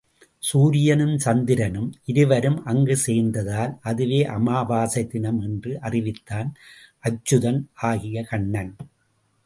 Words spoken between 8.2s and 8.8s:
Kannan.